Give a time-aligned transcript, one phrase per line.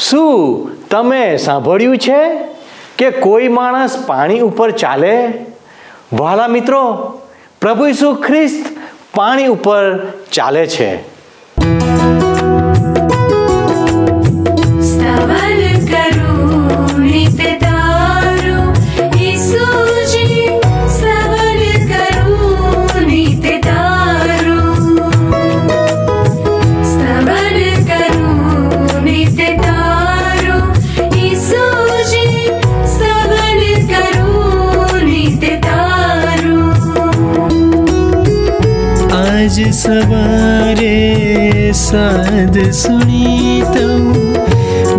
[0.00, 2.38] શું તમે સાંભળ્યું છે
[2.98, 5.32] કે કોઈ માણસ પાણી ઉપર ચાલે?
[6.12, 7.20] વાલા મિત્રો,
[7.60, 8.66] પ્રભુ ઈસુ ખ્રિસ્ત
[9.14, 11.19] પાણી ઉપર ચાલે છે.
[39.72, 40.96] सवारे
[41.74, 42.86] साध श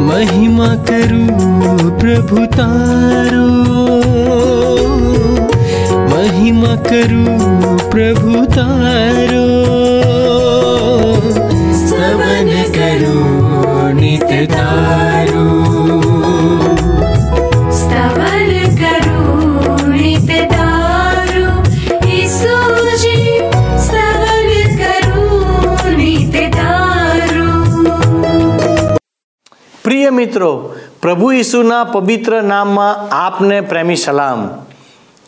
[0.02, 1.26] महिमा करु
[2.00, 3.48] प्रभु तारो।
[6.12, 7.26] महिमा करु
[7.90, 8.60] प्रभु त
[30.12, 34.50] પ્રિય મિત્રો, પ્રભુ ઈસુના પવિત્ર નામમાં આપને પ્રેમી સલામ.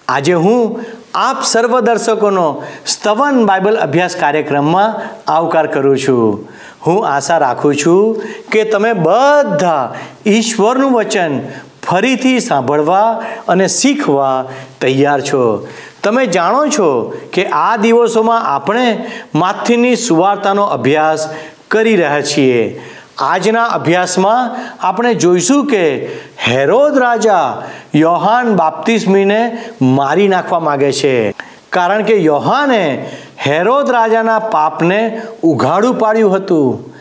[0.07, 0.79] આજે હું
[1.15, 6.47] આપ સર્વ દર્શકોનો સ્તવન બાઇબલ અભ્યાસ કાર્યક્રમમાં આવકાર કરું છું.
[6.87, 9.95] હું આશા રાખું છું કે તમે બધા
[10.27, 11.39] ઈશ્વરનું વચન
[11.83, 14.45] ફરીથી સાંભળવા અને શીખવા
[14.81, 15.67] તૈયાર છો.
[16.03, 16.89] તમે જાણો છો
[17.33, 21.29] કે આ દિવસોમાં આપણે માથીની સુવાર્તાનો અભ્યાસ
[21.71, 22.81] કરી રહ્યા છીએ.
[23.17, 26.05] આજના અભ્યાસમાં આપણે જોઈશું કે
[26.47, 27.63] હેરોદ રાજા
[27.95, 31.31] યોહાન બાપ્તિસ્મીને મારી નાખવા માગે છે.
[31.69, 33.09] કારણ કે યોહાને
[33.47, 36.93] હેરોદ રાજાના પાપને ઉઘાડું પાડ્યું હતું.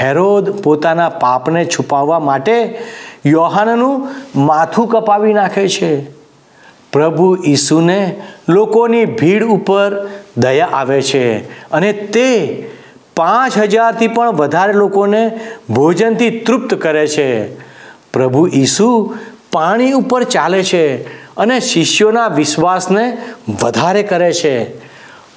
[0.00, 2.82] હેરોદ પોતાના પાપને છુપાવવા માટે
[3.26, 6.10] યોહાનનું માથું કપાવી નાખે છે.
[6.92, 11.38] પ્રભુ ઈસુને લોકોની ભીડ ઉપર દયા આવે છે
[11.70, 12.28] અને તે
[13.16, 15.40] પાંચ હજારથી પણ વધારે લોકોને
[15.70, 17.54] ભોજનથી તૃપ્ત કરે છે.
[18.12, 19.14] પ્રભુ ઈસુ
[19.52, 21.04] પાણી ઉપર ચાલે છે
[21.36, 23.18] અને શિષ્યોના વિશ્વાસને
[23.62, 24.78] વધારે કરે છે.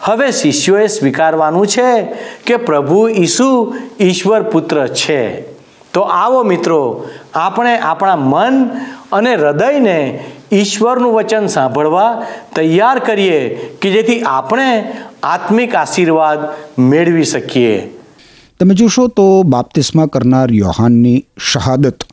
[0.01, 2.03] હવે શિષ્યોએ સ્વીકારવાનું છે
[2.45, 5.41] કે પ્રભુ ઈસુ ઈશ્વર પુત્ર છે.
[5.93, 8.67] તો આવો મિત્રો, આપણે આપણા મન
[9.11, 12.25] અને હૃદયને ઈશ્વરનું વચન સાંભળવા
[12.55, 14.91] તૈયાર કરીએ કે જેથી આપણે
[15.25, 16.39] આત્મિક આશીર્વાદ
[16.81, 17.89] મેળવી શકીએ.
[18.59, 22.03] તમે જોશો તો બાપ્તિસ્મા કરનાર યોહાનની શહાદત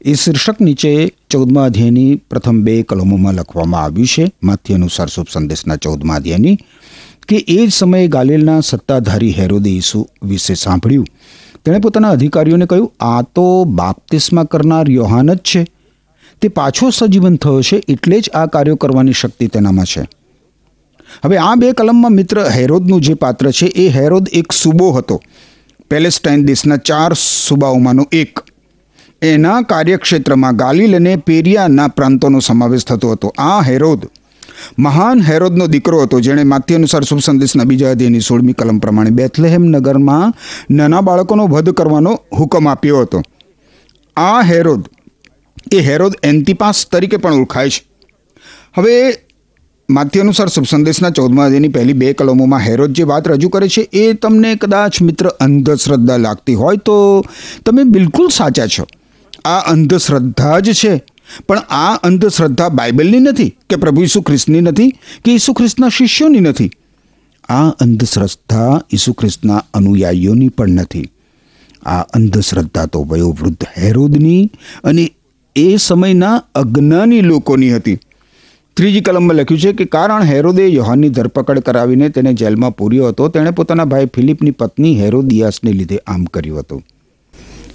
[0.00, 4.30] એ શીર્ષક નીચે ચૌદમા અધ્યાયની પ્રથમ બે કલમોમાં લખવામાં આવ્યું છે.
[4.42, 6.58] માથ્ય અનુસાર શુભ સંદેશના ચૌદમા અધ્યાયની
[7.28, 11.06] કે એ જ સમયે ગાલિલના સત્તાધારી હેરોદે ઈસુ વિશે સાંભળ્યું.
[11.64, 15.66] તેણે પોતાના અધિકારીઓને કહ્યું, આ તો બાપ્તિસ્મા કરનાર યોહાન જ છે.
[16.40, 20.08] તે પાછો સજીવન થયો છે, એટલે જ આ કાર્યો કરવાની શક્તિ તેનામાં છે.
[21.24, 25.20] હવે આ બે કલમમાં મિત્ર હેરોદનું જે પાત્ર છે, એ હેરોદ એક સુબો હતો.
[25.90, 28.38] પેલેસ્ટાઇન દેશના ચાર સુબાઓમાંનો એક.
[29.22, 33.34] એના કાર્યક્ષેત્રમાં ગાલિલ અને પેરિયાના પ્રાંતોનો સમાવેશ થતો હતો.
[33.38, 34.06] આ હેરોદ
[34.78, 39.64] મહાન હેરોદનો દીકરો હતો, જેણે માથ્ય અનુસાર શુભ સંદેશના બીજા અધ્યયની સોળમી કલમ પ્રમાણે બેથલેહેમ
[39.64, 40.34] નગરમાં
[40.70, 43.22] નાના બાળકોનો વધ કરવાનો હુકમ આપ્યો હતો.
[44.16, 44.88] આ હેરોદ
[45.72, 47.88] એ હેરોદ એન્તિપાસ તરીકે પણ ઓળખાય છે.
[48.78, 49.25] હવે
[49.90, 53.80] માથ્ય અનુસાર શુભ સંદેશના ચૌદમા અધ્યાયની પહેલી બે કલમોમાં હેરોદ જે વાત રજૂ કરે છે,
[53.80, 57.24] એ તમને કદાચ મિત્ર અંધશ્રદ્ધા લાગતી હોય તો
[57.66, 58.86] તમે બિલકુલ સાચા છો.
[59.44, 61.02] આ અંધશ્રદ્ધા જ છે.
[61.48, 64.90] પણ આ અંધશ્રદ્ધા બાઇબલની નથી કે પ્રભુ ઈસુ ખ્રિસ્તની નથી
[65.24, 66.70] કે ઈસુ ખ્રિસ્તના શિષ્યોની નથી.
[67.48, 71.06] આ અંધશ્રદ્ધા ઈસુ ખ્રિસ્તના અનુયાયીઓની પણ નથી.
[71.86, 74.50] આ અંધશ્રદ્ધા તો વયોવૃદ્ધ હેરોદની
[74.84, 75.14] અને
[75.56, 77.98] એ સમયના અજ્ઞાની લોકોની હતી.
[78.76, 83.50] ત્રીજી કલમમાં લખ્યું છે કે કારણ હેરોદે યોહાનની ધરપકડ કરાવીને તેને જેલમાં પૂર્યો હતો, તેણે
[83.50, 86.82] પોતાના ભાઈ ફિલિપની પત્ની હેરોદિયાસને લીધે આમ કર્યું હતું.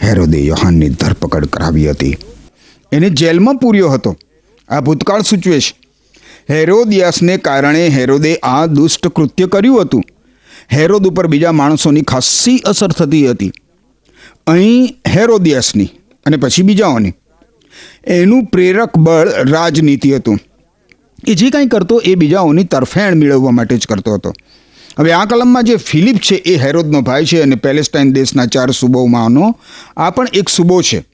[0.04, 2.18] હેરોદે યોહાનની ધરપકડ કરાવી હતી.
[2.92, 4.18] એને જેલમાં પૂર્યો હતો.
[4.70, 5.76] આ ભૂતકાળ સૂચવે છે.
[6.50, 10.04] હેરોદિયાસને કારણે હેરોદે આ દુષ્ટ કૃત્ય કર્યું હતું.
[10.74, 13.52] હેરોદ ઉપર બીજા માણસોની ખાસ્સી અસર થતી હતી.
[14.48, 15.90] અહીં હેરોદિયાસની
[16.26, 17.14] અને પછી બીજાઓની.
[18.08, 20.40] એનું પ્રેરક બળ રાજનીતિ હતું.
[21.28, 24.34] એ જે કાંઈ કરતો એ બીજાઓની તરફેણ મેળવવા માટે જ કરતો હતો.
[25.00, 29.60] હવે આ કલમમાં જે ફિલિપ છે એ હેરોદનો ભાઈ છે અને પેલેસ્ટાઇન દેશના ચાર સુબોમાંનો
[29.98, 31.06] આ પણ એક સુબો છે.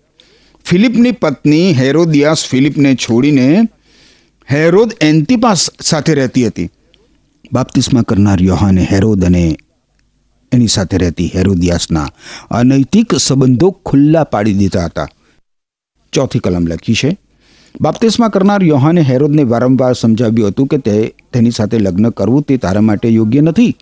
[0.65, 3.69] ફિલિપની પત્ની હેરોદિયાસ ફિલિપને છોડીને
[4.51, 6.69] હેરોદ એન્તિપાસ સાથે રહેતી હતી.
[7.53, 9.57] બાપ્તિસ્મા કરનાર યોહાને હેરોદ અને
[10.51, 12.07] એની સાથે રહેતી હેરોદિયાસના
[12.51, 15.07] અનૈતિક સંબંધો ખુલ્લા પાડી દીધા હતા.
[16.13, 17.17] ચોથી કલમ લખી છે
[17.81, 22.81] બાપ્તિસ્મા કરનાર યોહાને હેરોદને વારંવાર સમજાવ્યું હતું કે તે તેની સાથે લગ્ન કરવું તે તારા
[22.81, 23.75] માટે યોગ્ય નથી.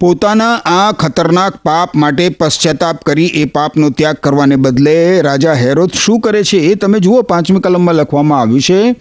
[0.00, 6.20] પોતાના આ ખતરનાક પાપ માટે પશ્ચાતાપ કરી એ પાપનો ત્યાગ કરવાને બદલે રાજા હેરોદ શું
[6.20, 8.92] કરે છે એ તમે જુઓ, પાંચમી કલમમાં લખવામાં આવ્યું છે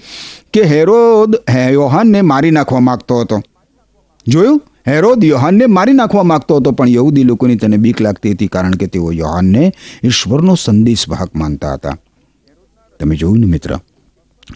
[0.54, 1.36] કે હેરોદ
[1.72, 3.42] યોહાનને મારી નાખવા માગતો હતો.
[4.28, 4.62] જોયું?
[4.88, 8.88] હેરોદ યોહાનને મારી નાખવા માગતો હતો, પણ યહૂદી લોકોની તેને બીક લાગતી હતી કારણ કે
[8.88, 9.74] તેઓ યોહાનને
[10.04, 11.98] ઈશ્વરનો સંદેશ ભાગ માનતા હતા.
[13.02, 13.80] તમે જોયું ને મિત્ર?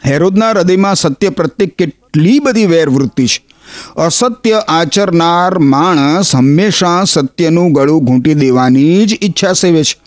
[0.05, 3.55] હેરોદના હૃદયમાં સત્ય પ્રત્યે કેટલી બધી વેરવૃત્તિ છે.
[3.95, 9.99] અસત્ય આચરનાર માણસ હંમેશા સત્યનું ગળું ઘૂંટી દેવાની જ ઈચ્છા સેવે છે.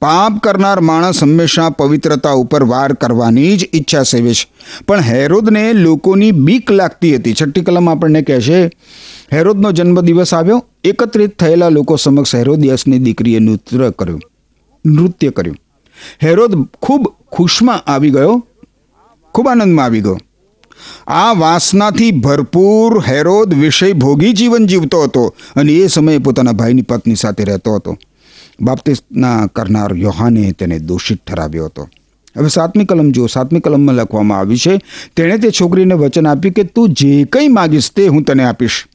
[0.00, 4.52] પાપ કરનાર માણસ હંમેશા પવિત્રતા ઉપર વાર કરવાની જ ઈચ્છા સેવે છે.
[4.86, 7.34] પણ હેરોદને લોકોની બીક લાગતી હતી.
[7.34, 8.66] છઠ્ઠી કલમ આપણને કહે છે,
[9.32, 10.64] હેરોદનો જન્મદિવસ આવ્યો.
[10.84, 14.20] એકત્રિત થયેલા લોકો સમક્ષ હેરોદિયસની દીકરીએ નૃત્ય કર્યું.
[14.86, 15.56] નૃત્ય કર્યું.
[16.22, 18.46] હેરોદ ખૂબ ખુશમાં આવી ગયો?
[19.34, 20.18] ખૂબ આનંદમાં આવી ગયો.
[21.06, 27.14] આ વાસનાથી ભરપૂર હેરોદ વિષય ભોગી જીવન જીવતો હતો અને એ સમયે પોતાના ભાઈની પત્ની
[27.14, 27.98] સાથે રહેતો હતો.
[28.60, 31.88] બાપ્તિસ્તના કરનાર યોહાને તેને દોષિત ઠરાવ્યો હતો.
[32.38, 33.26] હવે સાતમી કલમ જુઓ.
[33.26, 34.80] સાતમી કલમમાં લખવામાં આવ્યું છે,
[35.16, 38.86] તેણે તે છોકરીને વચન આપ્યું કે તું જે કંઈ માગીશ તે હું તને આપીશ.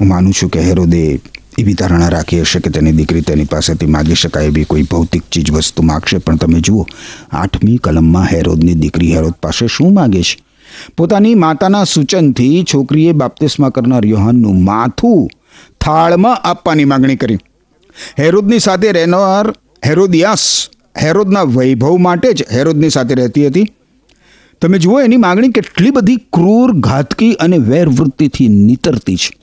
[0.00, 1.20] હું માનું છું કે હેરોદે
[1.58, 5.50] એવી ધારણા રાખી હશે કે તેની દીકરી તેની પાસેથી માગી શકાય એવી કોઈ ભૌતિક ચીજ
[5.50, 6.18] વસ્તુ માગશે.
[6.18, 6.86] પણ તમે જુઓ,
[7.30, 10.42] આઠમી કલમમાં હેરોદની દીકરી હેરોદ પાસે શું માગે છે?
[10.96, 15.30] પોતાની માતાના સૂચનથી છોકરીએ બાપ્તિસ્મા કરનાર યોહાનનું માથું
[15.80, 17.38] થાળમાં આપવાની માગણી કરી.
[18.18, 19.50] હેરોદની સાથે રહેનાર
[19.86, 20.68] હેરોદિયાસ
[21.02, 23.66] હેરોદના વૈભવ માટે જ હેરોદની સાથે રહેતી હતી.
[24.60, 29.41] તમે જુઓ, એની માગણી કેટલી બધી ક્રૂર, ઘાતકી અને વેરવૃત્તિથી નીતરતી છે.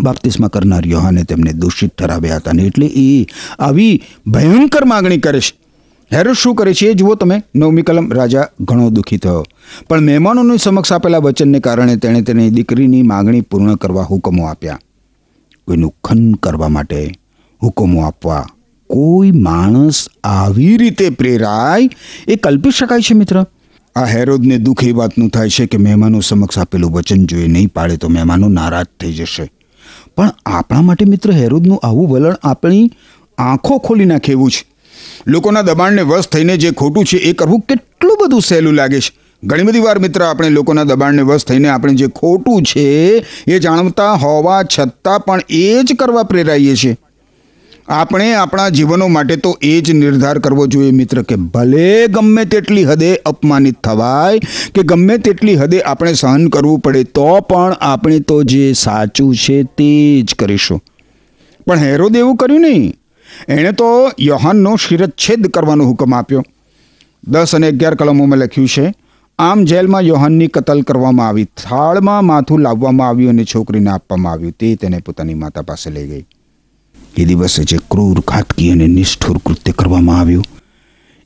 [0.00, 3.26] બાપ્તિસ્મા કરનાર યોહાને તેમને દોષિત ઠરાવ્યા હતા ને એટલે એ
[3.58, 5.64] આવી ભયંકર માગણી કરે છે.
[6.12, 6.86] હેરોડ શું કરે છે?
[6.86, 9.44] એ જુઓ તમે, નવમી કલમ, રાજા ઘણો દુઃખી થયો.
[9.88, 14.78] પણ મહેમાનોની સમક્ષ આપેલા વચનને કારણે તેણે તેની દીકરીની માગણી પૂર્ણ કરવા હુકમો આપ્યા.
[15.68, 17.12] કોઈનું ખન કરવા માટે
[17.62, 18.46] હુકમો આપવા
[18.90, 21.90] કોઈ માણસ આવી રીતે પ્રેરાય,
[22.28, 23.46] એ કલ્પી શકાય છે મિત્ર?
[23.96, 27.68] આ હેરોદને દુઃખ એ વાતનું થાય છે કે મહેમાનો સમક્ષ આપેલું વચન જો એ નહીં
[27.68, 29.50] પાડે તો મહેમાનો નારાજ થઈ જશે.
[30.16, 32.90] પણ આપણા માટે મિત્ર હેરોદનું આવું વલણ આપણી
[33.38, 34.64] આંખો ખોલી નાખે એવું છે.
[35.26, 39.12] લોકોના દબાણને વશ થઈને જે ખોટું છે એ કરવું કેટલું બધું સહેલું લાગે છે.
[39.44, 42.86] ઘણી બધી વાર મિત્ર આપણે લોકોના દબાણને વશ થઈને આપણે જે ખોટું છે
[43.46, 46.96] એ જાણતા હોવા છતાં પણ એ જ કરવા પ્રેરાઈએ છીએ.
[47.88, 52.84] આપણે આપણા જીવનો માટે તો એ જ નિર્ધાર કરવો જોઈએ મિત્ર કે ભલે ગમે તેટલી
[52.84, 54.38] હદે અપમાનિત થવાય
[54.74, 59.62] કે ગમે તેટલી હદે આપણે સહન કરવું પડે તો પણ આપણે તો જે સાચું છે
[59.62, 60.82] તે જ કરીશું.
[61.66, 62.94] પણ હેરોદ એવું કર્યું નહીં.
[63.48, 66.42] એણે તો યોહાનનો શિરચ્છેદ કરવાનો હુકમ આપ્યો.
[67.28, 68.94] દસ અને અગિયાર કલમોમાં લખ્યું છે,
[69.38, 74.52] આમ જેલમાં યોહાનની કતલ કરવામાં આવી, થાળમાં માથું લાવવામાં આવ્યું અને છોકરીને આપવામાં આવ્યું.
[74.52, 76.26] તે તેને પોતાની માતા પાસે લઈ ગઈ.
[77.16, 80.46] એ દિવસે જે ક્રૂર, ઘાતકી અને નિષ્ઠુર કૃત્ય કરવામાં આવ્યું,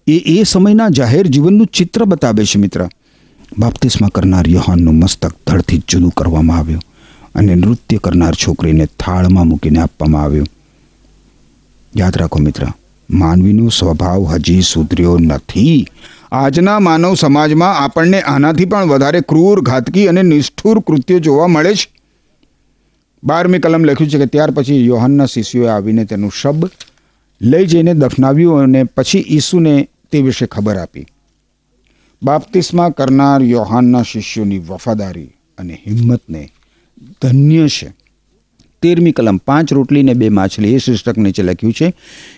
[0.06, 2.88] એ એ સમયના જાહેર જીવનનું ચિત્ર બતાવે છે મિત્ર.
[3.58, 6.84] બાપ્તિસ્મા કરનાર યોહાનનું મસ્તક ધડથી જુદું કરવામાં આવ્યું
[7.34, 10.48] અને નૃત્ય કરનાર છોકરીને થાળમાં મૂકીને આપવામાં આવ્યું.
[11.92, 12.64] યાદ રાખો મિત્ર,
[13.10, 15.86] માનવીનો સ્વભાવ હજી સુધર્યો નથી.
[16.32, 21.88] આજના માનવ સમાજમાં આપણને આનાથી પણ વધારે ક્રૂર, ઘાતકી અને નિષ્ઠુર કૃત્યો જોવા મળે છે.
[23.24, 26.64] બારમી કલમ લખ્યું છે કે ત્યાર પછી યોહનના શિષ્યોએ આવીને તેનું શબ
[27.42, 31.06] લઈ જઈને દફનાવ્યું અને પછી ઈસુને તે વિશે ખબર આપી.
[32.22, 36.50] બાપ્તિસ્મા કરનાર યોહાનના શિષ્યોની વફાદારી અને હિંમતને
[37.22, 37.92] ધન્ય છે.
[38.82, 41.94] તેરમી કલમ પાંચ રોટલી ને બે માછલી એ શીર્ષક નીચે લખ્યું છે.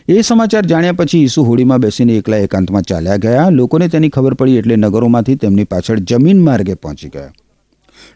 [0.08, 3.50] એ સમાચાર જાણ્યા પછી ઈસુ હોડીમાં બેસીને એકલા એકાંતમાં ચાલ્યા ગયા.
[3.50, 7.32] લોકોને તેની ખબર પડી એટલે નગરોમાંથી તેમની પાછળ જમીન માર્ગે પહોંચી ગયા.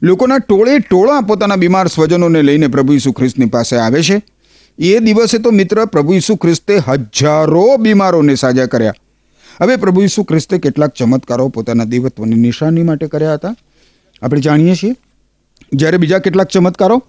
[0.04, 4.22] લોકોના ટોળે ટોળા પોતાના બીમાર સ્વજનોને લઈને પ્રભુ ઈસુ ખ્રિસ્તની પાસે આવે છે.
[4.78, 8.92] એ દિવસે તો મિત્ર પ્રભુ ઈસુ ખ્રિસ્તે હજારો બીમારોને સાજા કર્યા.
[9.60, 13.54] હવે પ્રભુ ઈસુ ખ્રિસ્તે કેટલાક ચમત્કારો પોતાના દેવત્વની નિશાની માટે કર્યા હતા.
[14.22, 14.94] આપણે જાણીએ છીએ,
[15.72, 17.02] જ્યારે બીજા કેટલાક ચમત્કારો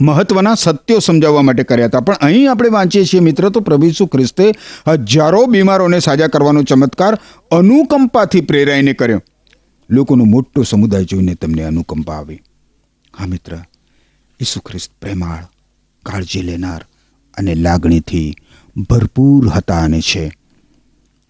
[0.00, 2.00] મહત્વના સત્યો સમજાવવા માટે કર્યા હતા.
[2.00, 4.52] પણ અહીં આપણે વાંચીએ છીએ, મિત્ર, તો પ્રભુ ઈસુ ખ્રિસ્તે
[4.86, 7.18] હજારો બીમારોને સાજા કરવાનો ચમત્કાર
[7.50, 9.22] અનુકંપાથી પ્રેરાઈને કર્યો.
[9.90, 12.42] લોકોનો મોટો સમુદાય જોઈને તમને અનુકંપા આવે.
[13.18, 13.58] હા, મિત્ર,
[14.40, 15.48] ઈસુ ખ્રિસ્ત પ્રેમાળ,
[16.06, 16.84] કાળજી લેનાર
[17.36, 18.34] અને લાગણીથી
[18.90, 20.32] ભરપૂર હતા અને છે.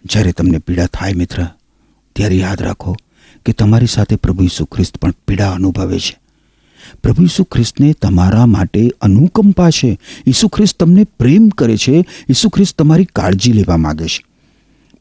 [0.05, 1.47] જ્યારે તમને પીડા થાય, મિત્ર,
[2.17, 2.97] ત્યારે યાદ રાખો
[3.47, 6.19] કે તમારી સાથે પ્રભુ ઈસુ ખ્રિસ્ત પણ પીડા અનુભવે છે.
[7.03, 9.99] પ્રભુ ઈસુ ખ્રિસ્તને તમારા માટે અનુકંપા છે.
[10.27, 12.05] ઈસુ ખ્રિસ્ત તમને પ્રેમ કરે છે.
[12.29, 14.25] ઈસુ ખ્રિસ્ત તમારી કાળજી લેવા માગે છે.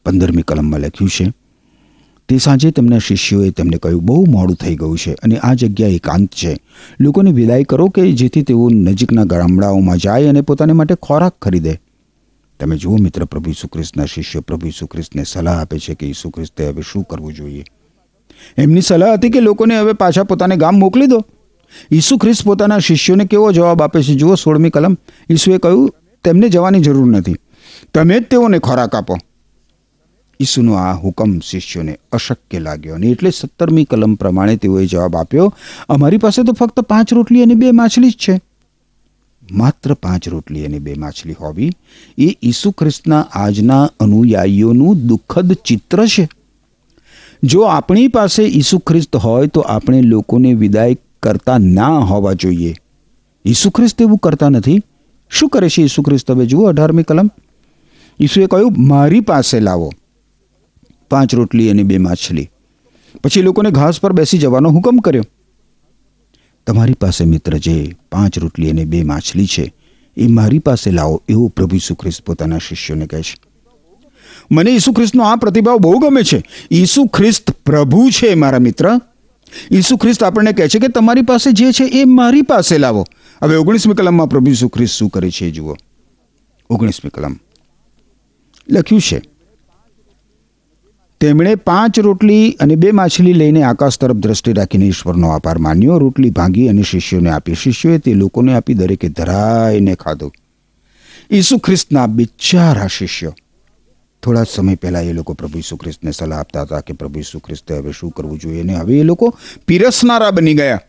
[0.04, 1.32] પંદરમી કલમમાં લખ્યું છે
[2.28, 6.28] તે સાંજે તેમના શિષ્યોએ તેમને કહ્યું, બહુ મોડું થઈ ગયું છે અને આ જગ્યા એકાંત
[6.30, 6.56] છે.
[7.00, 11.80] લોકોને વિદાય કરો કે જેથી તેઓ નજીકના ગામડાઓમાં જાય અને પોતાને માટે ખોરાક ખરીદે.
[12.60, 17.04] તમે જુઓ મિત્ર પ્રભુ ખ્રિસ્તના શિષ્યો પ્રભુ ખ્રિસ્તને સલાહ આપે છે કે ઈસુ હવે શું
[17.04, 17.64] કરવું જોઈએ.
[18.58, 21.24] એમની સલાહ હતી કે લોકોને હવે પાછા પોતાને ગામ મોકલી દો.
[21.90, 24.14] ઈસુ ખ્રિસ્ત પોતાના શિષ્યોને કેવો જવાબ આપે છે?
[24.14, 24.96] જુઓ સોળમી કલમ.
[25.30, 25.94] ઈસુએ કહ્યું,
[26.24, 27.34] તેમને જવાની જરૂર નથી.
[27.94, 29.16] તમે જ તેઓને ખોરાક આપો.
[30.40, 35.54] ઈસુનો આ હુકમ શિષ્યોને અશક્ય લાગ્યો અને એટલે સત્તરમી કલમ પ્રમાણે તેઓએ જવાબ આપ્યો,
[35.88, 38.40] અમારી પાસે તો ફક્ત પાંચ રોટલી અને બે માછલી જ છે.
[39.52, 41.72] માત્ર પાંચ રોટલી અને બે માછલી હોવી
[42.18, 46.28] એ ઈસુ ખ્રિસ્તના આજના અનુયાયીઓનું દુઃખદ ચિત્ર છે.
[47.42, 52.74] જો આપણી પાસે ઈસુ ખ્રિસ્ત હોય તો આપણે લોકોને વિદાય કરતા ના હોવા જોઈએ.
[53.44, 54.80] ઈસુ ખ્રિસ્ત એવું કરતા નથી.
[55.30, 56.30] શું કરે છે ઈસુ ખ્રિસ્ત?
[56.30, 57.30] હવે જુઓ અઢારમી કલમ.
[58.20, 59.92] ઈસુએ કહ્યું, મારી પાસે લાવો.
[61.10, 62.50] પાંચ રોટલી અને બે માછલી.
[63.24, 65.24] પછી લોકોને ઘાસ પર બેસી જવાનો હુકમ કર્યો.
[66.66, 69.74] તમારી પાસે મિત્ર જે પાંચ રોટલી અને બે માછલી છે,
[70.16, 73.36] એ મારી પાસે લાવો એવો પ્રભુ ઈસુ ખ્રિસ્ત પોતાના શિષ્યોને કહે છે.
[74.50, 76.42] મને ઈસુ ખ્રિસ્તનો આ પ્રતિભાવ બહુ ગમે છે.
[76.70, 79.00] ઈસુ ખ્રિસ્ત પ્રભુ છે મારા મિત્ર.
[79.72, 83.06] ઈસુ ખ્રિસ્ત આપણને કહે છે કે તમારી પાસે જે છે એ મારી પાસે લાવો.
[83.42, 85.76] હવે ઓગણીસમી કલમમાં પ્રભુ ઈસુ ખ્રિસ્ત શું કરે છે જુઓ.
[86.70, 87.36] ઓગણીસમી કલમ.
[88.70, 89.37] લખ્યું છે
[91.20, 95.98] તેમણે પાંચ રોટલી અને બે માછલી લઈને આકાશ તરફ દ્રષ્ટિ રાખીને ઈશ્વરનો આભાર માન્યો.
[95.98, 97.54] રોટલી ભાંગી અને શિષ્યોને આપી.
[97.54, 100.32] શિષ્યોએ તે લોકોને આપી દરેકે ધરાઈને ખાધું.
[101.30, 103.34] ઈસુ ખ્રિસ્તના બિચારા શિષ્યો.
[104.22, 107.74] થોડા સમય પહેલાં એ લોકો પ્રભુ ઈસુ ખ્રિસ્તને સલાહ આપતા હતા કે પ્રભુ ઈસુ ખ્રિસ્તે
[107.74, 109.34] હવે શું કરવું જોઈએ અને હવે એ લોકો
[109.66, 110.80] પીરસનારા બની ગયા.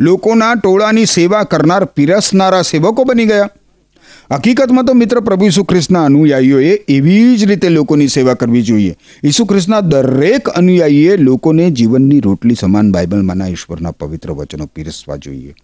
[0.00, 3.50] લોકોના ટોળાની સેવા કરનાર પીરસનારા સેવકો બની ગયા.
[4.30, 8.96] હકીકતમાં તો મિત્ર પ્રભુ ઈસુ ખ્રિસ્તના અનુયાયીઓએ એવી જ રીતે લોકોની સેવા કરવી જોઈએ.
[9.24, 15.54] ઈસુ ખ્રિસ્તના દરેક અનુયાયીએ લોકોને જીવનની રોટલી સમાન બાઇબલમાંના ઈશ્વરના પવિત્ર વચનો પીરસવા જોઈએ.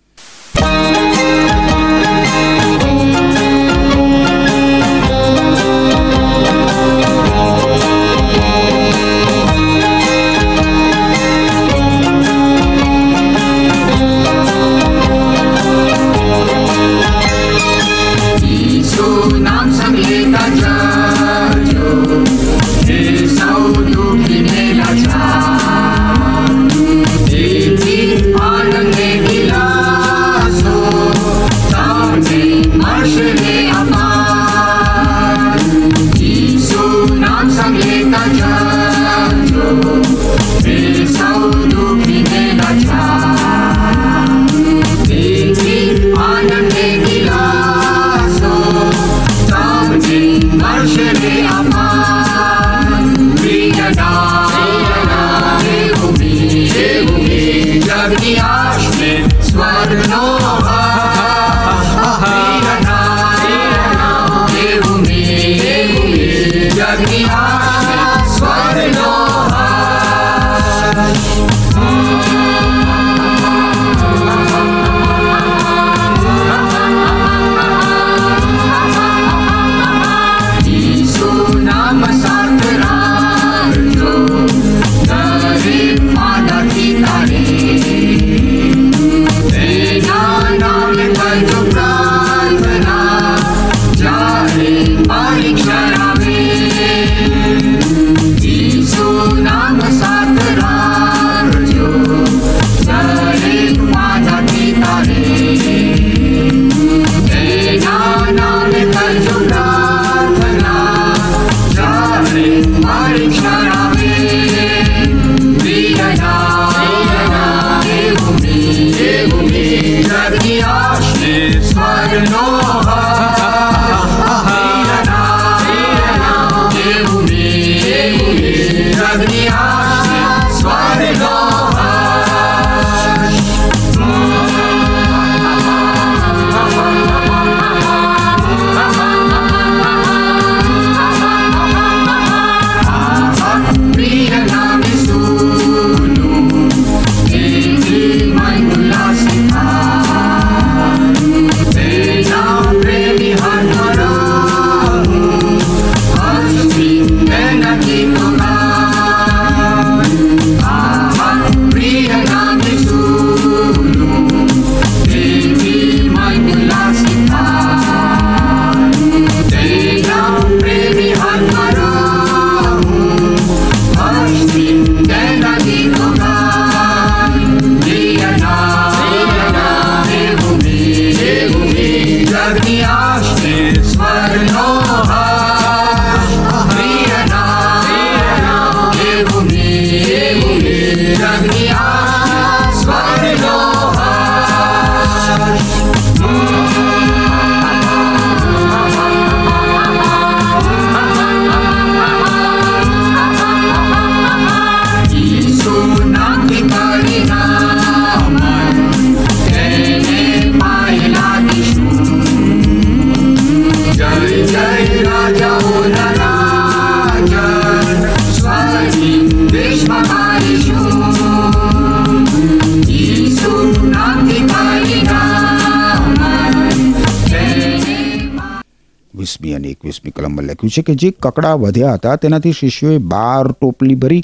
[230.27, 234.23] અને લખ્યું છે કે જે કકડા વધ્યા હતા, તેનાથી શિષ્યોએ બાર ટોપલી ભરી,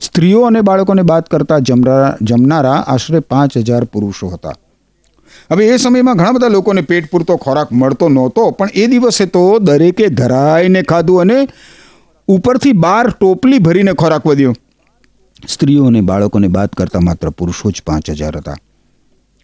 [0.00, 1.60] સ્ત્રીઓ અને બાળકોને બાદ કરતા
[2.22, 4.56] જમનારા આશરે પાંચ હજાર પુરુષો હતા.
[5.50, 9.44] હવે એ સમયમાં ઘણા બધા લોકોને પેટ પૂરતો ખોરાક મળતો નહોતો, પણ એ દિવસે તો
[9.58, 11.38] દરેકે ધરાઈને ખાધું અને
[12.28, 14.54] ઉપરથી બાર ટોપલી ભરીને ખોરાક વધ્યો.
[15.48, 18.58] સ્ત્રીઓ અને બાળકોને બાદ કરતા માત્ર પુરુષો જ પાંચ હજાર હતા.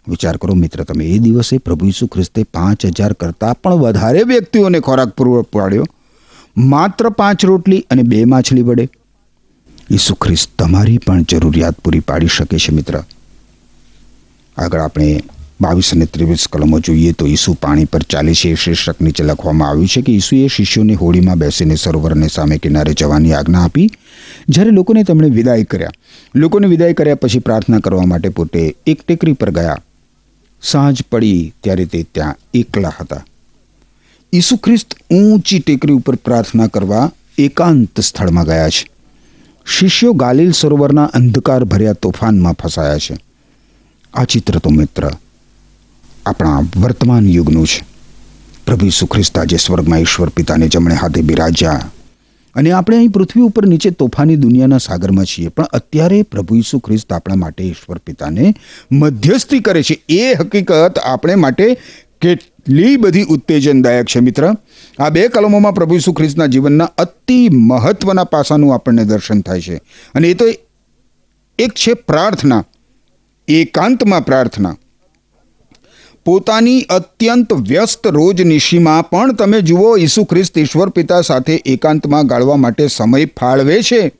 [0.06, 4.80] વિચાર કરો મિત્ર, તમે એ દિવસે પ્રભુ ઈસુ ખ્રિસ્તે પાંચ હજાર કરતાં પણ વધારે વ્યક્તિઓને
[4.80, 5.86] ખોરાક પૂરો પાડ્યો.
[6.56, 8.88] માત્ર પાંચ રોટલી અને બે માછલી વડે?
[9.90, 13.02] ઈસુ ખ્રિસ્ત, તમારી પણ જરૂરિયાત પૂરી પાડી શકે છે મિત્ર.
[14.56, 15.20] આગળ આપણે
[15.60, 18.48] બાવીસ અને ત્રેવીસ કલમો જોઈએ તો ઈસુ પાણી પર ચાલે છે.
[18.48, 23.32] એ શીર્ષક નીચે લખવામાં આવ્યું છે કે ઈસુએ શિષ્યોને હોળીમાં બેસીને સરોવરને સામે કિનારે જવાની
[23.32, 23.90] આજ્ઞા આપી.
[24.48, 25.90] જ્યારે લોકોને તેમણે વિદાય કર્યા,
[26.34, 29.78] લોકોને વિદાય કર્યા પછી પ્રાર્થના કરવા માટે પોતે એક ટેકરી પર ગયા.
[30.62, 33.24] સાંજ પડી ત્યારે તે ત્યાં એકલા હતા.
[34.36, 38.90] ઈસુ ખ્રિસ્ત ઊંચી ટેકરી ઉપર પ્રાર્થના કરવા એકાંત સ્થળમાં ગયા છે.
[39.66, 43.16] શિષ્યો ગાલિલ સરોવરના અંધકાર ભર્યા તોફાનમાં ફસાયા છે.
[44.14, 45.10] આ ચિત્ર તો મિત્ર
[46.26, 47.84] આપણા વર્તમાન યુગનું છે.
[48.66, 51.90] પ્રભુ ઈસુ ખ્રિસ્ત આજે સ્વર્ગમાં ઈશ્વર પિતાને જમણે હાથે બિરાજ્યા.
[52.54, 57.12] અને આપણે અહીં પૃથ્વી ઉપર નીચે તોફાની દુનિયાના સાગરમાં છીએ, પણ અત્યારે પ્રભુ ઈસુ ખ્રિસ્ત
[57.12, 58.54] આપણા માટે ઈશ્વર પિતાને
[58.92, 60.04] મધ્યસ્થી કરે છે.
[60.08, 61.74] એ હકીકત આપણે માટે
[62.20, 62.55] કેટલી
[62.96, 64.54] બધી ઉત્તેજનદાયક છે મિત્ર.
[64.98, 69.76] આ બે કલમોમાં પ્રભુ ઈસુ ખ્રિસ્તના જીવનના અતિ મહત્વના પાસાનું આપણને દર્શન થાય છે.
[70.14, 70.44] અને એ તો
[71.58, 72.64] એક છે પ્રાર્થના,
[73.48, 74.76] એકાંતમાં પ્રાર્થના.
[76.24, 82.86] પોતાની અત્યંત વ્યસ્ત રોજનીશીમાં પણ તમે જુઓ, ઈસુ ખ્રિસ્ત ઈશ્વર પિતા સાથે એકાંતમાં ગાળવા માટે
[82.86, 84.12] સમય ફાળવે છે.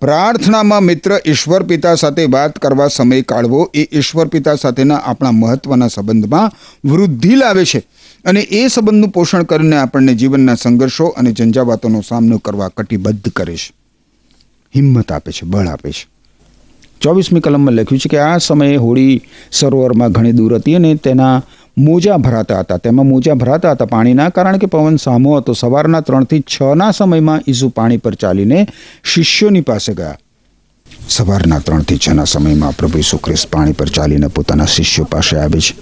[0.00, 5.88] પ્રાર્થનામાં મિત્ર ઈશ્વર પિતા સાથે વાત કરવા સમય કાઢવો એ ઈશ્વર પિતા સાથેના આપણા મહત્વના
[5.88, 6.52] સંબંધમાં
[6.88, 7.78] વૃદ્ધિ લાવે છે.
[8.24, 13.72] અને એ સંબંધનું પોષણ કરીને આપણને જીવનના સંઘર્ષો અને ઝંઝાવાતોનો સામનો કરવા કટિબદ્ધ કરે છે.
[14.74, 16.06] હિંમત આપે છે, બળ આપે છે.
[17.00, 21.42] ચોવીસમી કલમમાં લખ્યું છે કે આ સમયે હોળી સરોવરમાં ઘણી દૂર હતી અને તેના
[21.78, 22.76] મોજા ભરાતા હતા.
[22.76, 25.52] તેમાં મોજા ભરાતા હતા પાણીના, કારણ કે પવન સામો હતો.
[25.52, 28.66] સવારના ત્રણથી છના સમયમાં ઈસુ પાણી પર ચાલીને
[29.04, 30.18] શિષ્યોની પાસે ગયા.
[31.08, 35.74] સવારના ત્રણથી છના સમયમાં પ્રભુ ઈસુ ખ્રિસ્ત પાણી પર ચાલીને પોતાના શિષ્યો પાસે આવે છે.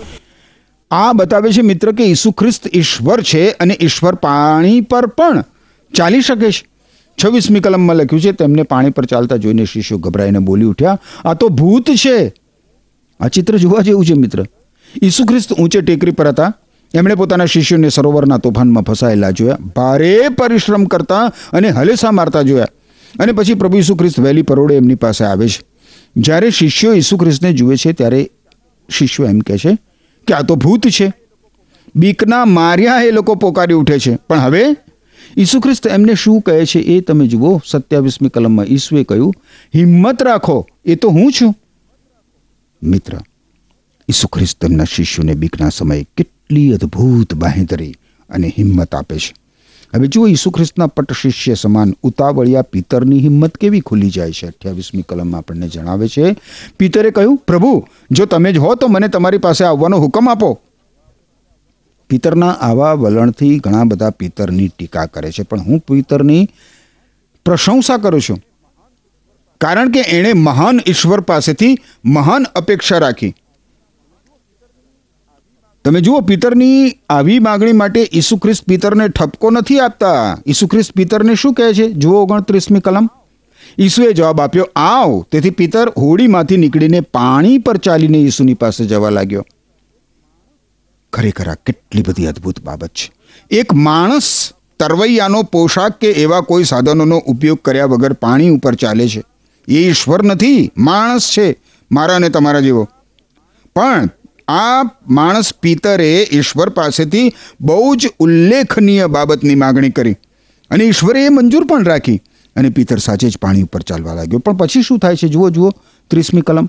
[0.90, 5.44] આ બતાવે છે મિત્ર કે ઈસુ ખ્રિસ્ત ઈશ્વર છે અને ઈશ્વર પાણી પર પણ
[5.94, 6.66] ચાલી શકે છે.
[7.24, 11.48] છવ્વીસમી કલમમાં લખ્યું છે, તેમને પાણી પર ચાલતા જોઈને શિષ્યો ગભરાઈને બોલી ઉઠ્યા, આ તો
[11.48, 12.34] ભૂત છે.
[13.20, 14.46] આ ચિત્ર જોવા જેવું છે મિત્ર.
[15.02, 16.54] ઈસુ ખ્રિસ્ત ઊંચે ટેકરી પર હતા.
[16.94, 19.58] એમણે પોતાના શિષ્યોને સરોવરના તોફાનમાં ફસાયેલા જોયા.
[19.76, 22.66] ભારે પરિશ્રમ કરતા અને હલેસા મારતા જોયા.
[23.20, 25.62] અને પછી પ્રભુ ઈસુ ખ્રિસ્ત વહેલી પરોડે એમની પાસે આવે છે.
[26.16, 28.30] જ્યારે શિષ્યો ઈસુ ખ્રિસ્તને જુએ છે, ત્યારે
[28.90, 29.78] શિષ્યો એમ કહે છે
[30.26, 31.12] કે આ તો ભૂત છે.
[31.96, 34.18] બીકના માર્યા એ લોકો પોકારી ઉઠે છે.
[34.28, 34.64] પણ હવે
[35.36, 37.60] ઈસુ ખ્રિસ્ત એમને શું કહે છે એ તમે જુઓ.
[37.66, 39.34] સત્યાવીસમી કલમમાં ઈસુએ કહ્યું,
[39.74, 41.54] હિંમત રાખો, એ તો હું છું.
[42.82, 43.18] મિત્ર
[44.08, 47.94] ઈસુ ખ્રિસ્ત તેમના શિષ્યોને બીકના સમયે કેટલી અદ્ભુત બાહેધરી
[48.30, 49.34] અને હિંમત આપે છે.
[49.94, 54.46] હવે જુઓ ઈસુ ખ્રિસ્તના પટ શિષ્ય સમાન ઉતાવળિયા પિતરની હિંમત કેવી ખુલી જાય છે?
[54.46, 56.36] અઠ્યાવીસમી કલમમાં આપણને જણાવે છે,
[56.78, 60.60] પિતરે કહ્યું, પ્રભુ, જો તમે જ હો, તો મને તમારી પાસે આવવાનો હુકમ આપો.
[62.08, 66.48] પિતરના આવા વલણથી ઘણા બધા પિતરની ટીકા કરે છે, પણ હું પિતરની
[67.44, 68.42] પ્રશંસા કરું છું.
[69.60, 73.34] કારણ કે એણે મહાન ઈશ્વર પાસેથી મહાન અપેક્ષા રાખી.
[75.84, 80.38] તમે જુઓ, પિતરની આવી માગણી માટે ઈસુ ખ્રિસ્ત પિતરને ઠપકો નથી આપતા.
[80.46, 81.92] ઈસુ ખ્રિસ્ત પિતરને શું કહે છે?
[81.92, 83.08] જુઓ ઓગણત્રીસમી કલમ.
[83.78, 85.24] ઈસુએ જવાબ આપ્યો, આવ.
[85.32, 89.46] તેથી પિતર હોડીમાંથી નીકળીને પાણી પર ચાલીને ઈસુની પાસે જવા લાગ્યો.
[91.12, 93.12] ખરેખર આ કેટલી બધી અદ્ભુત બાબત છે.
[93.50, 99.22] એક માણસ તરવૈયાનો પોશાક કે એવા કોઈ સાધનોનો ઉપયોગ કર્યા વગર પાણી ઉપર ચાલે છે.
[99.68, 101.56] એ ઈશ્વર નથી, માણસ છે,
[101.92, 102.88] મારા અને તમારા જેવો.
[103.76, 104.08] પણ
[104.48, 110.16] આ માણસ પિતરે ઈશ્વર પાસેથી બહુ જ ઉલ્લેખનીય બાબતની માગણી કરી.
[110.70, 112.22] અને ઈશ્વરે એ મંજૂર પણ રાખી.
[112.56, 114.38] અને પિતર સાચે જ પાણી ઉપર ચાલવા લાગ્યો.
[114.38, 115.28] પણ પછી શું થાય છે?
[115.28, 115.70] જુઓ જુઓ.
[116.10, 116.68] ત્રીસમી કલમ.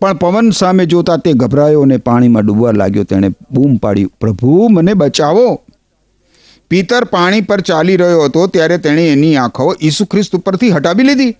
[0.00, 3.04] પણ પવન સામે જોતા તે ગભરાયો અને પાણીમાં ડૂબવા લાગ્યો.
[3.04, 5.60] તેણે બૂમ પાડી, પ્રભુ, મને બચાવો.
[6.68, 11.36] પિતર પાણી પર ચાલી રહ્યો હતો, ત્યારે તેણે એની આંખો ઈસુ ખ્રિસ્ત ઉપરથી હટાવી લીધી.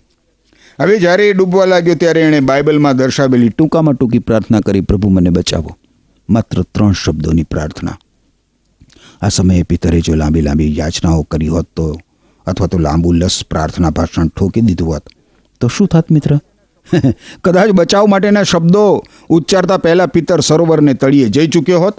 [0.81, 5.31] હવે જ્યારે એ ડૂબવા લાગ્યો ત્યારે એણે બાઇબલમાં દર્શાવેલી ટૂંકામાં ટૂંકી પ્રાર્થના કરી, પ્રભુ, મને
[5.31, 5.77] બચાવો.
[6.31, 7.99] માત્ર ત્રણ શબ્દોની પ્રાર્થના.
[9.23, 11.99] આ સમયે પિતરે જો લાંબી લાંબી યાચનાઓ કરી હોત તો,
[12.47, 15.03] અથવા તો લાંબુ લસ પ્રાર્થના ભાષણ ઠોકી દીધું હોત,
[15.61, 16.39] તો શું થાત મિત્ર?
[17.45, 21.95] કદાચ બચાવ માટેના શબ્દો ઉચ્ચારતા પહેલા પિતર સરોવરને તળિયે જઈ ચૂક્યો હોત?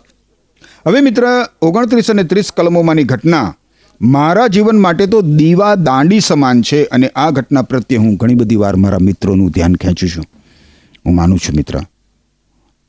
[0.87, 1.23] હવે મિત્ર,
[1.61, 3.53] ઓગણત્રીસ અને ત્રીસ કલમોમાંની ઘટના
[4.01, 8.55] મારા જીવન માટે તો દીવા દાંડી સમાન છે અને આ ઘટના પ્રત્યે હું ઘણી બધી
[8.55, 10.25] વાર મારા મિત્રોનું ધ્યાન ખેંચું છું.
[11.05, 11.81] હું માનું છું મિત્ર,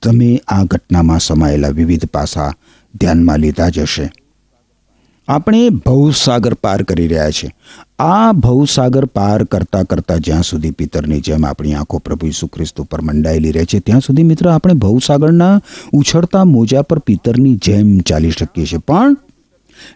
[0.02, 2.52] તમે આ ઘટનામાં સમાયેલા વિવિધ પાસા
[2.94, 4.10] ધ્યાનમાં લીધા જ હશે.
[5.28, 7.54] આપણે ભવસાગર પાર કરી રહ્યા છે.
[7.98, 13.00] આ ભવસાગર પાર કરતા કરતા જ્યાં સુધી પિતરની જેમ આપણી આંખો પ્રભુ ઈસુ ખ્રિસ્ત ઉપર
[13.00, 15.60] મંડાયેલી રહે છે, ત્યાં સુધી મિત્ર આપણે ભવસાગરના
[15.92, 18.78] ઉછળતા મોજા પર પિતરની જેમ ચાલી શકીએ છીએ.
[18.78, 19.16] પણ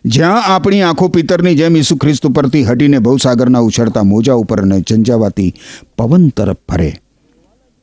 [0.04, 5.54] જ્યાં આપણી આંખો પિતરની જેમ ઈસુ ખ્રિસ્ત ઉપરથી હટીને ભવસાગરના ઉછળતા મોજા ઉપર અને ઝંઝાવાતી
[5.98, 6.90] પવન તરફ ફરે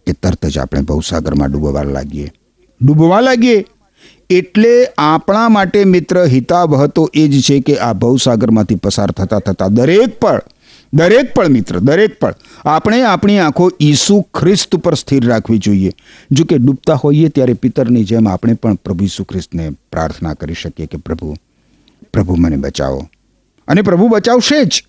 [0.08, 2.32] કે તરત જ આપણે ભવસાગરમાં ડૂબવા લાગીએ.
[2.86, 3.66] ડૂબવા લાગીએ?
[4.30, 9.74] એટલે આપણા માટે મિત્ર હિતાવહ તો એ જ છે કે આ ભવસાગરમાંથી પસાર થતા થતાં
[9.74, 10.42] દરેક પળ
[10.94, 12.34] દરેક પળ મિત્ર, દરેક પળ
[12.66, 15.92] આપણે આપણી આંખો ઈસુ ખ્રિસ્ત પર સ્થિર રાખવી જોઈએ.
[16.32, 20.86] જો કે ડૂબતા હોઈએ ત્યારે પિતરની જેમ આપણે પણ પ્રભુ ઈસુ ખ્રિસ્તને પ્રાર્થના કરી શકીએ
[20.86, 21.36] કે પ્રભુ
[22.18, 23.08] પ્રભુ મને બચાવો.
[23.68, 24.84] અને પ્રભુ બચાવશે જ.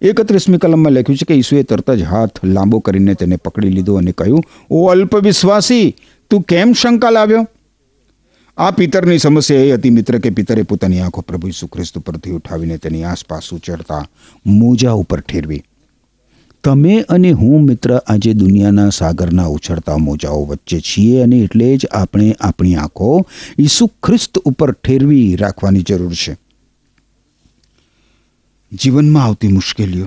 [0.00, 4.12] એકત્રીસમી કલમમાં લખ્યું છે કે ઈસુએ તરત જ હાથ લાંબો કરીને તેને પકડી લીધો અને
[4.12, 5.94] કહ્યું, ઓ અલ્પ વિશ્વાસી
[6.30, 7.48] તું કેમ શંકા લાવ્યો?
[8.56, 12.76] આ પિતરની સમસ્યા એ હતી મિત્ર કે પિતરે પોતાની આંખો પ્રભુ ઈસુ ખ્રિસ્ત પરથી ઉઠાવીને
[12.76, 14.04] તેની આસપાસ ઉચરતા
[14.46, 15.62] મોજા ઉપર ઠેરવી.
[16.64, 22.36] તમે અને હું મિત્ર આજે દુનિયાના સાગરના ઉછળતા મોજાઓ વચ્ચે છીએ અને એટલે જ આપણે
[22.40, 23.26] આપણી આંખો
[23.58, 26.36] ઈસુ ખ્રિસ્ત ઉપર ઠેરવી રાખવાની જરૂર છે.
[28.72, 30.06] જીવનમાં આવતી મુશ્કેલીઓ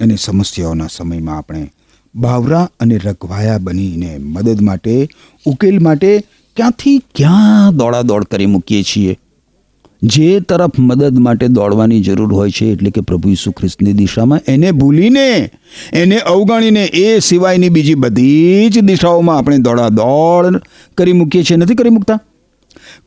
[0.00, 1.72] અને સમસ્યાઓના સમયમાં આપણે
[2.14, 5.08] બાવરા અને રગવાયા બનીને મદદ માટે,
[5.46, 6.20] ઉકેલ માટે
[6.56, 9.18] ક્યાંથી ક્યાં દોડાદોડ કરી મૂકીએ છીએ?
[10.02, 14.72] જે તરફ મદદ માટે દોડવાની જરૂર હોય છે એટલે કે પ્રભુ ઈસુ ખ્રિસ્તની દિશામાં એને
[14.72, 15.50] ભૂલીને,
[15.92, 20.60] એને અવગણીને એ સિવાયની બીજી બધી જ દિશાઓમાં આપણે દોડાદોડ
[20.94, 21.56] કરી મૂકીએ છીએ.
[21.56, 22.20] નથી કરી મૂકતા?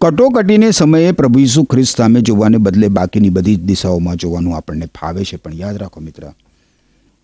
[0.01, 5.23] કટોકટીને સમયે પ્રભુ ઈસુ ખ્રિસ્ત સામે જોવાને બદલે બાકીની બધી જ દિશાઓમાં જોવાનું આપણને ફાવે
[5.23, 5.37] છે.
[5.37, 6.31] પણ યાદ રાખો મિત્ર,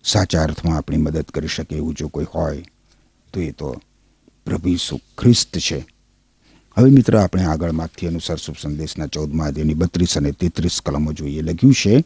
[0.04, 2.62] સાચા અર્થમાં આપણી મદદ કરી શકે એવું જો કોઈ હોય,
[3.32, 3.80] તો એ તો
[4.46, 5.86] પ્રભુ ઈસુ ખ્રિસ્ત છે.
[6.76, 11.42] હવે મિત્ર, આપણે આગળ માથી અનુસાર શુભ સંદેશના ચૌદમા અધ્યાયની બત્રીસ અને તેત્રીસ કલમો જોઈએ.
[11.42, 12.00] લખ્યું છે,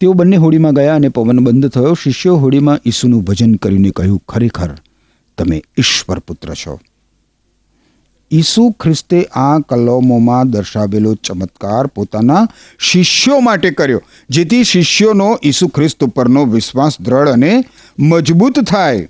[0.00, 1.94] તેઓ બંને હોડીમાં ગયા અને પવન બંધ થયો.
[1.94, 4.78] શિષ્યો હોડીમાં ઈસુનું ભજન કરીને કહ્યું, ખરેખર
[5.38, 6.80] તમે ઈશ્વર પુત્ર છો.
[8.30, 12.42] ઈસુ ખ્રિસ્તે આ કલમોમાં દર્શાવેલો ચમત્કાર પોતાના
[12.80, 17.64] શિષ્યો માટે કર્યો, જેથી શિષ્યોનો ઈસુ ખ્રિસ્ત ઉપરનો વિશ્વાસ દ્રઢ અને
[17.98, 19.08] મજબૂત થાય.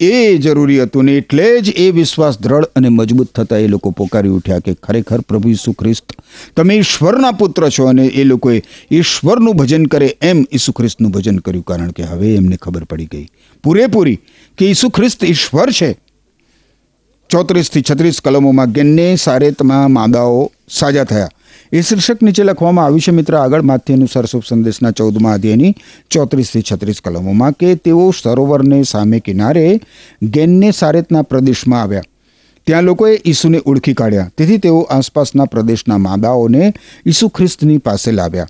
[0.00, 4.28] એ જરૂરી હતું ને એટલે જ એ વિશ્વાસ દ્રઢ અને મજબૂત થતાં એ લોકો પોકારી
[4.28, 6.12] ઉઠ્યા કે ખરેખર પ્રભુ ઈસુ ખ્રિસ્ત,
[6.56, 11.64] તમે ઈશ્વરના પુત્ર છો અને એ લોકોએ ઈશ્વરનું ભજન કરે એમ ઈસુ ખ્રિસ્તનું ભજન કર્યું,
[11.64, 13.26] કારણ કે હવે એમને ખબર પડી ગઈ.
[13.64, 14.18] પૂરેપૂરી
[14.58, 15.90] કે ઈસુ ખ્રિસ્ત ઈશ્વર છે.
[17.32, 21.28] ચોત્રીસથી છત્રીસ કલમોમાં ગેન્ને સારેતમાં માદાઓ સાજા થયા.
[21.72, 25.74] એ શીર્ષક નીચે લખવામાં આવ્યું છે, મિત્ર, આગળ માથી અનુસાર શુભ સંદેશના ચૌદમાં અધ્યાયની
[26.10, 29.80] ચોત્રીસથી છત્રીસ કલમોમાં કે તેઓ સરોવરને સામે કિનારે
[30.22, 32.02] ગેન્ને સારેતના પ્રદેશમાં આવ્યા.
[32.66, 34.30] ત્યાં લોકોએ ઈસુને ઓળખી કાઢ્યા.
[34.38, 36.74] તેથી તેઓ આસપાસના પ્રદેશના માદાઓને
[37.06, 38.46] ઈસુ ખ્રિસ્તની પાસે લાવ્યા.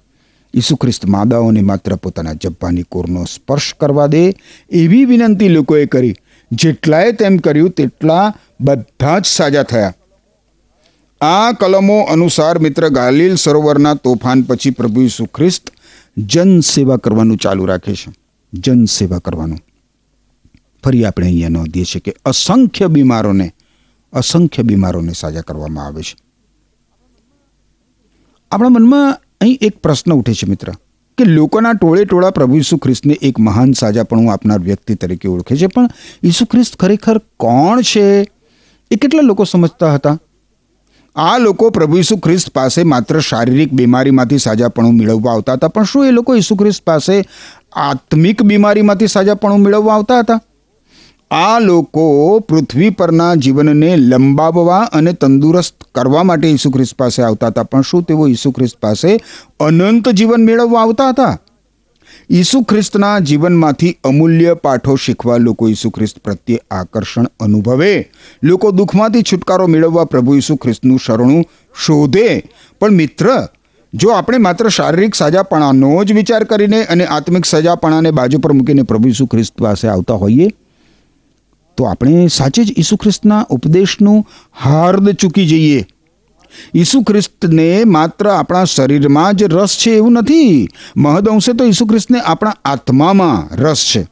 [0.54, 4.34] ઈસુ ખ્રિસ્ત માદાઓને માત્ર પોતાના જબ્બાની કોરનો સ્પર્શ કરવા દે
[4.70, 6.14] એવી વિનંતી લોકોએ કરી.
[6.52, 9.94] જેટલાએ તેમ કર્યું, તેટલા બધા જ સાજા થયા.
[11.20, 15.70] આ કલમો અનુસાર મિત્ર ગાલિલ સરોવરના તોફાન પછી પ્રભુ ઈસુ ખ્રિસ્ત
[16.16, 18.12] જન સેવા કરવાનું ચાલુ રાખે છે.
[18.52, 19.58] જન સેવા કરવાનું.
[20.84, 23.52] ફરી આપણે અહીંયા નોંધીએ છીએ કે અસંખ્ય બીમારોને
[24.12, 26.16] અસંખ્ય બીમારોને સાજા કરવામાં આવે છે.
[28.50, 30.72] આપણા મનમાં અહીં એક પ્રશ્ન ઉઠે છે મિત્ર,
[31.18, 35.66] કે લોકોના ટોળે ટોળા પ્રભુ ઈસુ ખ્રિસ્તને એક મહાન સાજાપણું આપનાર વ્યક્તિ તરીકે ઓળખે છે,
[35.66, 35.88] પણ
[36.24, 38.31] ઈસુ ખ્રિસ્ત ખરેખર કોણ છે?
[38.92, 40.18] એ કેટલા લોકો સમજતા હતા?
[41.16, 46.06] આ લોકો પ્રભુ ઈસુ ખ્રિસ્ત પાસે માત્ર શારીરિક બીમારીમાંથી સાજાપણું મેળવવા આવતા હતા, પણ શું
[46.06, 47.24] એ લોકો ઈસુ ખ્રિસ્ત પાસે
[47.72, 50.40] આત્મિક બીમારીમાંથી સાજાપણું મેળવવા આવતા હતા?
[51.30, 57.62] આ લોકો પૃથ્વી પરના જીવનને લંબાવવા અને તંદુરસ્ત કરવા માટે ઈસુ ખ્રિસ્ત પાસે આવતા હતા,
[57.62, 59.16] પણ શું તેઓ ઈસુ ખ્રિસ્ત પાસે
[59.60, 61.38] અનંત જીવન મેળવવા આવતા હતા?
[62.32, 68.10] ઈસુ ખ્રિસ્તના જીવનમાંથી અમૂલ્ય પાઠો શીખવા લોકો ઈસુ ખ્રિસ્ત પ્રત્યે આકર્ષણ અનુભવે.
[68.42, 71.44] લોકો દુઃખમાંથી છુટકારો મેળવવા પ્રભુ ઈસુ ખ્રિસ્તનું શરણું
[71.86, 72.42] શોધે.
[72.80, 73.48] પણ મિત્ર,
[73.94, 79.08] જો આપણે માત્ર શારીરિક સાજાપણાનો જ વિચાર કરીને અને આત્મિક સજાપણાને બાજુ પર મૂકીને પ્રભુ
[79.08, 80.48] ઈસુ ખ્રિસ્ત પાસે આવતા હોઈએ,
[81.76, 85.86] તો આપણે સાચે જ ઈસુ ખ્રિસ્તના ઉપદેશનું હાર્દ ચૂકી જઈએ.
[86.74, 90.68] ઈસુ ખ્રિસ્તને માત્ર આપણા શરીરમાં જ રસ છે એવું નથી.
[90.96, 94.06] મહદઅંશે તો ઈસુ ખ્રિસ્તને આપણા આત્મામાં રસ છે.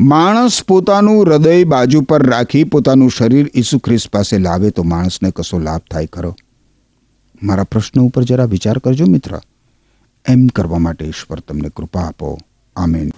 [0.00, 5.58] માણસ પોતાનું હૃદય બાજુ પર રાખી પોતાનું શરીર ઈસુ ખ્રિસ્ત પાસે લાવે તો માણસને કશો
[5.58, 6.36] લાભ થાય ખરો?
[7.42, 9.40] મારા પ્રશ્ન ઉપર જરા વિચાર કરજો મિત્ર.
[10.28, 12.38] એમ કરવા માટે ઈશ્વર તમને કૃપા આપો.
[12.76, 13.10] આમેન.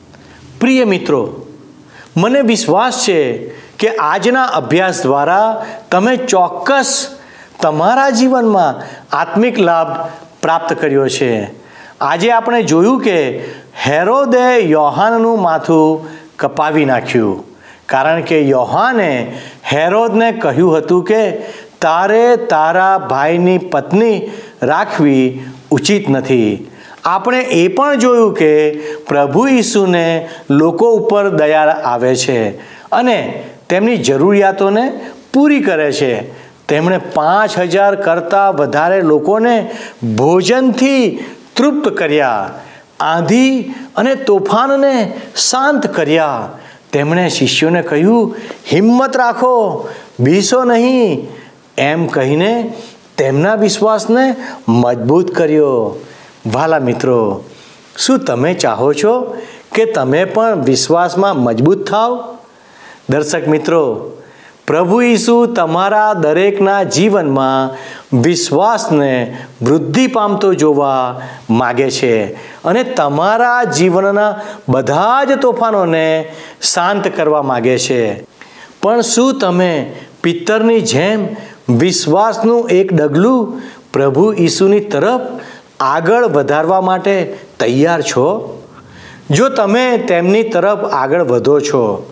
[0.60, 1.46] પ્રિય મિત્રો,
[2.16, 7.06] મને વિશ્વાસ છે કે આજના અભ્યાસ દ્વારા તમે ચોક્કસ
[7.62, 8.82] તમારા જીવનમાં
[9.16, 10.08] આત્મિક લાભ
[10.42, 11.50] પ્રાપ્ત કર્યો છે.
[12.00, 13.38] આજે આપણે જોયું કે
[13.86, 17.44] હેરોદે યોહાનનું માથું કપાવી નાખ્યું.
[17.86, 19.40] કારણ કે યોહાને
[19.72, 21.30] હેરોદને કહ્યું હતું કે,
[21.80, 24.30] તારે તારા ભાઈની પત્ની
[24.62, 26.70] રાખવી ઉચિત નથી.
[27.04, 28.70] આપણે એ પણ જોયું કે
[29.08, 32.50] પ્રભુ ઈસુને લોકો ઉપર દયા આવે છે
[32.90, 35.00] અને તેમની જરૂરિયાતોને
[35.34, 36.43] પૂરી કરે છે.
[36.68, 39.70] તેમણે પાંચ હજાર કરતાં વધારે લોકોને
[40.16, 41.24] ભોજનથી
[41.56, 42.50] તૃપ્ત કર્યા.
[43.00, 46.48] આંધી અને તોફાનને શાંત કર્યા.
[46.92, 48.36] તેમણે શિષ્યોને કહ્યું,
[48.72, 49.88] હિંમત રાખો,
[50.20, 51.28] બીસો નહીં.
[51.78, 52.74] એમ કહીને
[53.18, 54.36] તેમના વિશ્વાસને
[54.68, 56.00] મજબૂત કર્યો.
[56.52, 57.44] વાલા મિત્રો,
[57.98, 59.36] શું તમે ચાહો છો
[59.74, 62.38] કે તમે પણ વિશ્વાસમાં મજબૂત થાવ?
[63.10, 64.12] દર્શક મિત્રો
[64.66, 67.76] પ્રભુ ઈસુ તમારા દરેકના જીવનમાં
[68.22, 77.78] વિશ્વાસને વૃદ્ધિ પામતો જોવા માગે છે અને તમારા જીવનના બધા જ તોફાનોને શાંત કરવા માગે
[77.78, 78.22] છે.
[78.82, 81.28] પણ શું તમે પિત્તરની જેમ
[81.68, 85.20] વિશ્વાસનું એક ડગલું પ્રભુ ઈસુની તરફ
[85.80, 88.58] આગળ વધારવા માટે તૈયાર છો?
[89.30, 92.10] જો તમે તેમની તરફ આગળ વધો છો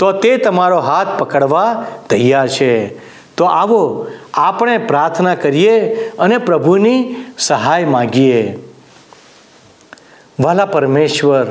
[0.00, 2.98] તો તે તમારો હાથ પકડવા તૈયાર છે.
[3.36, 8.58] તો આવો આપણે પ્રાર્થના કરીએ અને પ્રભુની સહાય માગીએ.
[10.40, 11.46] વાલા પરમેશ્વર,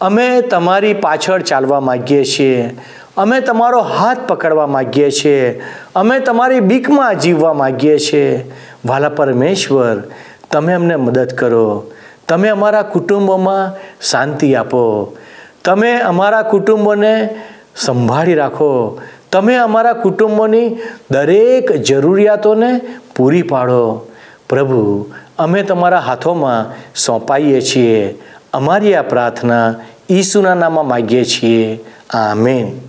[0.00, 2.76] અમે તમારી પાછળ ચાલવા માગીએ છીએ.
[3.16, 5.62] અમે તમારો હાથ પકડવા માગીએ છીએ.
[5.94, 8.52] અમે તમારી બીકમાં જીવવા માગીએ છીએ.
[8.86, 10.02] વાલા પરમેશ્વર,
[10.50, 11.90] તમે અમને મદદ કરો.
[12.28, 13.72] તમે અમારા કુટુંબોમાં
[14.10, 15.16] શાંતિ આપો.
[15.64, 17.28] તમે અમારા કુટુંબોને
[17.76, 19.00] સંભાળી રાખો.
[19.32, 20.76] તમે અમારા કુટુંબોની
[21.10, 22.80] દરેક જરૂરિયાતોને
[23.16, 24.06] પૂરી પાડો.
[24.48, 28.18] પ્રભુ, અમે તમારા હાથોમાં સોંપાઈએ છીએ.
[28.52, 29.74] અમારી આ પ્રાર્થના
[30.10, 31.84] ઈસુના નામમાં માગીએ છીએ.
[32.10, 32.80] આમેન.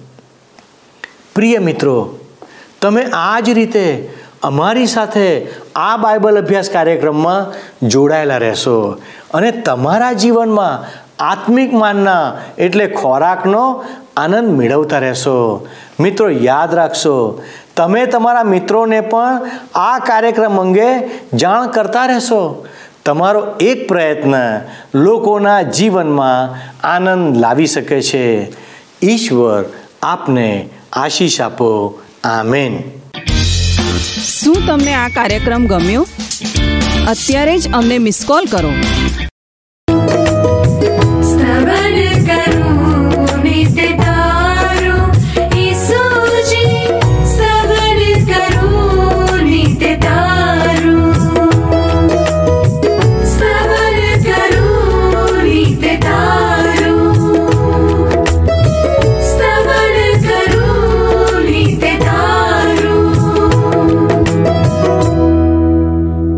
[1.35, 2.19] પ્રિય મિત્રો,
[2.81, 4.09] તમે આ જ રીતે
[4.43, 7.53] અમારી સાથે આ બાઇબલ અભ્યાસ કાર્યક્રમમાં
[7.87, 9.01] જોડાયેલા રહેશો
[9.33, 13.85] અને તમારા જીવનમાં આત્મિક માનના એટલે ખોરાકનો
[14.17, 15.67] આનંદ મેળવતા રહેશો.
[15.99, 17.43] મિત્રો, યાદ રાખશો,
[17.77, 22.67] તમે તમારા મિત્રોને પણ આ કાર્યક્રમ અંગે જાણ કરતા રહેશો.
[23.05, 24.35] તમારો એક પ્રયત્ન
[24.95, 28.53] લોકોના જીવનમાં આનંદ લાવી શકે છે.
[29.03, 29.65] ઈશ્વર
[30.01, 31.99] આપને આશીષ આપો.
[32.23, 32.83] આમેન.
[34.41, 36.07] શું તમને આ કાર્યક્રમ ગમ્યો?
[37.07, 38.69] અત્યારે જ અમને મિસ કોલ કરો.